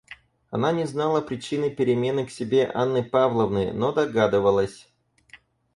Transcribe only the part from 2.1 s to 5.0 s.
к себе Анны Павловны, но догадывалась.